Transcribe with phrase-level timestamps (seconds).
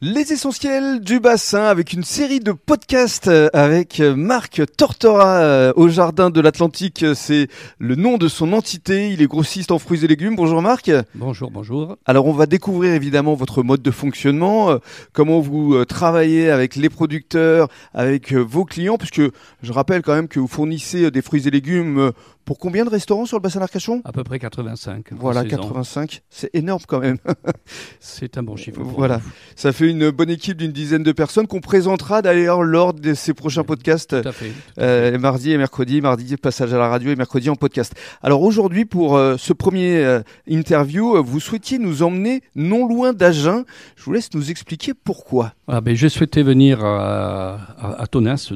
[0.00, 5.72] Les essentiels du bassin avec une série de podcasts euh, avec euh, Marc Tortora euh,
[5.74, 7.04] au jardin de l'Atlantique.
[7.16, 7.48] C'est
[7.80, 9.10] le nom de son entité.
[9.10, 10.36] Il est grossiste en fruits et légumes.
[10.36, 10.88] Bonjour Marc.
[11.16, 11.96] Bonjour, bonjour.
[12.06, 14.78] Alors on va découvrir évidemment votre mode de fonctionnement,
[15.12, 19.22] comment vous travaillez avec les producteurs, avec vos clients, puisque
[19.62, 22.12] je rappelle quand même que vous fournissez des fruits et légumes
[22.48, 24.00] pour combien de restaurants sur le bassin d'Arcachon?
[24.06, 25.12] À peu près 85.
[25.12, 26.22] Voilà, 85.
[26.30, 27.18] C'est énorme quand même.
[28.00, 28.80] C'est un bon chiffre.
[28.82, 29.20] Voilà.
[29.54, 33.34] Ça fait une bonne équipe d'une dizaine de personnes qu'on présentera d'ailleurs lors de ces
[33.34, 34.20] prochains podcasts.
[34.22, 34.52] Tout à fait.
[34.78, 36.00] Euh, mardi et mercredi.
[36.00, 37.94] Mardi, passage à la radio et mercredi en podcast.
[38.22, 43.64] Alors aujourd'hui, pour euh, ce premier euh, interview, vous souhaitiez nous emmener non loin d'Agen.
[43.96, 45.54] Je vous laisse nous expliquer pourquoi.
[45.66, 48.04] Ah ben, je souhaitais venir à, à,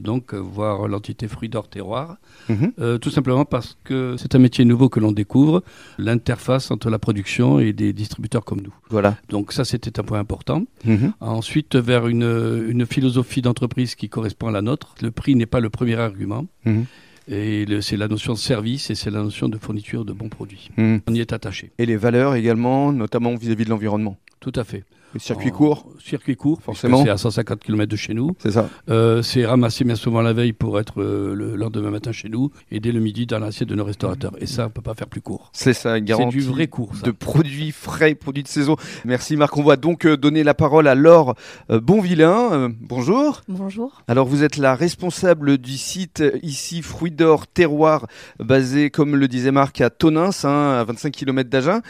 [0.00, 2.16] donc voir l'entité Fruits d'Or Terroir.
[2.48, 2.98] Mhm.
[2.98, 5.62] tout simplement parce que c'est un métier nouveau que l'on découvre,
[5.98, 8.74] l'interface entre la production et des distributeurs comme nous.
[8.90, 9.16] Voilà.
[9.28, 10.64] Donc ça, c'était un point important.
[10.84, 11.12] Mhm.
[11.22, 15.60] Ensuite, vers une, une philosophie d'entreprise qui correspond à la nôtre, le prix n'est pas
[15.60, 16.46] le premier argument.
[16.64, 16.86] Mhm.
[17.28, 20.70] Et c'est la notion de service et c'est la notion de fourniture de bons produits.
[20.76, 21.02] Mhm.
[21.06, 21.70] On y est attaché.
[21.78, 24.16] Et les valeurs également, notamment vis-à-vis -vis de l'environnement.
[24.40, 24.84] Tout à fait.
[25.14, 27.02] Le circuit court Circuit court, forcément.
[27.04, 28.30] C'est à 150 km de chez nous.
[28.38, 28.68] C'est ça.
[28.88, 32.50] Euh, c'est ramassé bien souvent la veille pour être euh, le lendemain matin chez nous
[32.70, 34.32] et dès le midi dans l'assiette de nos restaurateurs.
[34.40, 35.50] Et ça, on peut pas faire plus court.
[35.52, 36.40] C'est ça, une garantie.
[36.40, 36.92] C'est du vrai court.
[37.04, 38.76] De produits frais, produits de saison.
[39.04, 39.56] Merci Marc.
[39.58, 41.34] On va donc euh, donner la parole à Laure
[41.68, 42.70] Bonvillain.
[42.80, 43.42] bonjour.
[43.48, 44.02] Bonjour.
[44.08, 48.06] Alors vous êtes la responsable du site ici Fruits d'Or Terroir,
[48.40, 51.80] basé, comme le disait Marc, à Tonins, hein, à 25 km d'Agen.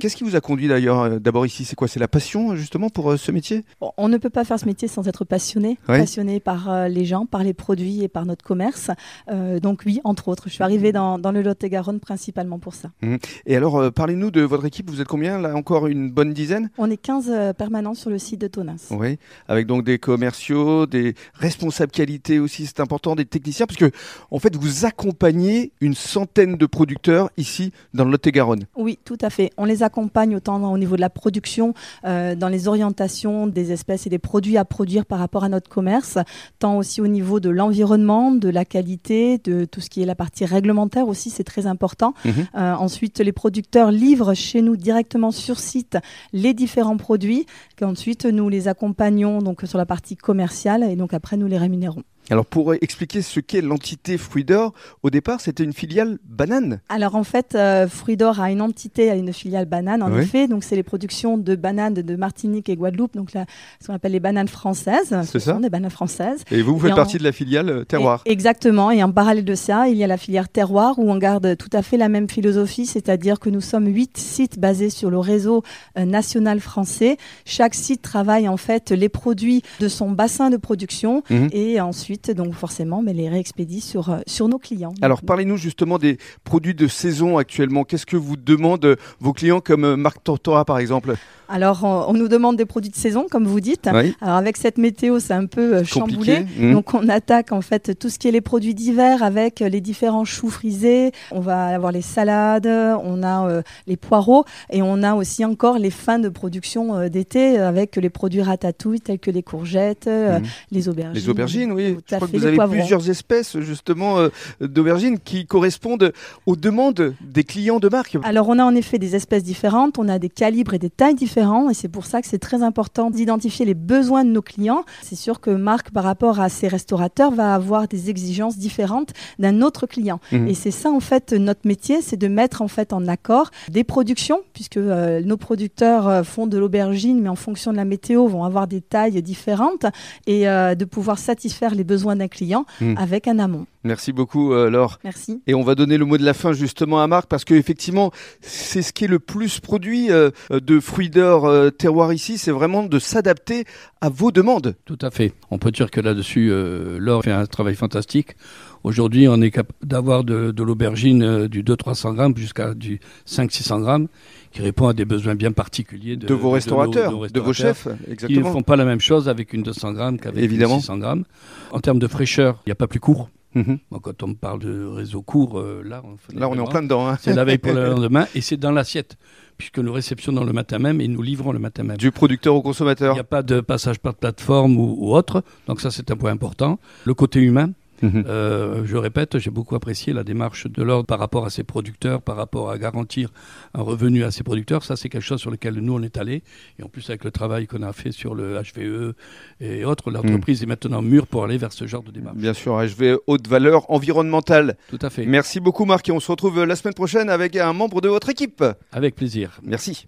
[0.00, 1.88] Qu'est-ce qui vous a conduit d'ailleurs D'abord ici, c'est quoi?
[1.88, 3.64] C'est la passion justement pour euh, ce métier?
[3.96, 7.26] On ne peut pas faire ce métier sans être passionné, passionné par euh, les gens,
[7.26, 8.90] par les produits et par notre commerce.
[9.30, 12.90] Euh, donc oui, entre autres, je suis arrivée dans, le Lot-et-Garonne principalement pour ça.
[13.02, 13.16] Mmh.
[13.46, 15.38] Et alors, parlez-nous de votre équipe, vous êtes combien?
[15.40, 16.70] Là encore une bonne dizaine?
[16.78, 18.76] On est 15 permanents sur le site de Tonins.
[18.90, 23.90] Oui, avec donc des commerciaux, des responsables qualité aussi, c'est important, des techniciens, parce que
[24.30, 28.64] en fait, vous accompagnez une centaine de producteurs ici dans le Lot-et-Garonne.
[28.76, 29.50] Oui, tout à fait.
[29.56, 34.10] On les accompagne autant au niveau de la production, dans les orientation des espèces et
[34.10, 36.18] des produits à produire par rapport à notre commerce,
[36.58, 40.14] tant aussi au niveau de l'environnement, de la qualité, de tout ce qui est la
[40.14, 42.14] partie réglementaire aussi, c'est très important.
[42.24, 42.32] Mhm.
[42.56, 45.98] Euh, ensuite, les producteurs livrent chez nous directement sur site
[46.32, 47.46] les différents produits,
[47.76, 52.04] qu'ensuite nous les accompagnons donc sur la partie commerciale et donc après nous les rémunérons.
[52.30, 56.80] Alors pour expliquer ce qu'est l'entité Fruit d'Or, au départ c'était une filiale banane.
[56.88, 60.48] Alors en fait, euh, Fruit d'Or a une entité, a une filiale banane en effet.
[60.48, 63.44] Donc c'est les productions de bananes de Martinique et Guadeloupe, donc là,
[63.80, 65.14] ce qu'on appelle les bananes françaises.
[65.24, 65.54] C'est ça.
[65.54, 66.44] Sont des bananes françaises.
[66.50, 68.22] Et vous, vous faites partie de la filiale euh, terroir.
[68.24, 68.90] exactement.
[68.90, 71.70] Et en parallèle de ça, il y a la filière terroir où on garde tout
[71.72, 75.62] à fait la même philosophie, c'est-à-dire que nous sommes huit sites basés sur le réseau
[75.98, 77.18] euh, national français.
[77.44, 81.48] Chaque site travaille en fait les produits de son bassin de production mhm.
[81.52, 84.94] et ensuite donc forcément, mais les réexpédie sur, euh, sur nos clients.
[85.02, 87.84] Alors, parlez-nous justement des produits de saison actuellement.
[87.84, 91.14] Qu'est-ce que vous demandent vos clients comme euh, Marc Tortora, par exemple?
[91.48, 93.86] Alors, on, nous demande des produits de saison, comme vous dites.
[93.86, 96.46] Alors, avec cette météo, c'est un peu euh, chamboulé.
[96.56, 96.72] Mmh.
[96.72, 100.24] Donc, on attaque en fait tout ce qui est les produits d'hiver avec les différents
[100.24, 101.12] choux frisés.
[101.32, 105.90] On va avoir les salades, on a les poireaux et on a aussi encore les
[105.90, 110.42] fins de production d'été avec les produits ratatouille tels que les courgettes, mmh.
[110.70, 111.14] les aubergines.
[111.14, 114.28] Les aubergines, oui je crois que vous avez plusieurs espèces justement euh,
[114.60, 116.12] d'aubergines qui correspondent
[116.46, 118.16] aux demandes des clients de marque.
[118.22, 121.14] Alors on a en effet des espèces différentes, on a des calibres et des tailles
[121.14, 124.84] différents et c'est pour ça que c'est très important d'identifier les besoins de nos clients.
[125.02, 129.62] C'est sûr que Marc par rapport à ses restaurateurs va avoir des exigences différentes d'un
[129.62, 130.48] autre client mhm.
[130.48, 133.84] et c'est ça en fait notre métier, c'est de mettre en fait en accord des
[133.84, 138.26] productions puisque euh, nos producteurs euh, font de l'aubergine mais en fonction de la météo
[138.26, 139.86] vont avoir des tailles différentes
[140.26, 142.94] et de pouvoir satisfaire les besoins d'un client hmm.
[142.96, 143.66] avec un amont.
[143.84, 144.98] Merci beaucoup euh, Laure.
[145.04, 145.42] Merci.
[145.46, 148.82] Et on va donner le mot de la fin justement à Marc parce qu'effectivement c'est
[148.82, 152.84] ce qui est le plus produit euh, de fruits d'or euh, terroir ici, c'est vraiment
[152.84, 153.64] de s'adapter
[154.00, 154.74] à vos demandes.
[154.84, 155.32] Tout à fait.
[155.50, 156.50] On peut dire que là-dessus
[156.98, 158.36] Laure fait un travail fantastique.
[158.84, 164.08] Aujourd'hui on est capable d'avoir de, l'aubergine du 200-300 grammes jusqu'à du 500-600 grammes
[164.52, 168.40] qui répond à des besoins bien particuliers de, vos restaurateurs, de, vos chefs, exactement.
[168.40, 171.24] Ils ne font pas la même chose avec une 200 grammes qu'avec une 600 grammes.
[171.72, 173.30] En termes de fraîcheur, il n'y a pas plus court.
[173.54, 173.78] Mhm.
[174.02, 177.08] quand on parle de réseau court, euh, là, on, là on est en plein dedans.
[177.08, 177.16] Hein.
[177.20, 179.16] C'est la veille pour le lendemain et c'est dans l'assiette,
[179.58, 181.96] puisque nous réceptionnons le matin même et nous livrons le matin même.
[181.96, 183.12] Du producteur au consommateur.
[183.12, 186.16] Il n'y a pas de passage par plateforme ou, ou autre, donc ça c'est un
[186.16, 186.80] point important.
[187.04, 187.70] Le côté humain,
[188.02, 188.24] Mhm.
[188.26, 192.22] Euh, je répète, j'ai beaucoup apprécié la démarche de l'ordre par rapport à ses producteurs,
[192.22, 193.30] par rapport à garantir
[193.74, 194.84] un revenu à ses producteurs.
[194.84, 196.42] Ça, c'est quelque chose sur lequel nous, on est allé.
[196.78, 199.14] Et en plus, avec le travail qu'on a fait sur le HVE
[199.60, 200.64] et autres, l'entreprise mhm.
[200.64, 202.36] est maintenant mûre pour aller vers ce genre de démarche.
[202.36, 204.76] Bien sûr, HVE haute valeur environnementale.
[204.90, 205.26] Tout à fait.
[205.26, 206.08] Merci beaucoup, Marc.
[206.08, 208.64] Et on se retrouve la semaine prochaine avec un membre de votre équipe.
[208.92, 209.60] Avec plaisir.
[209.62, 210.06] Merci.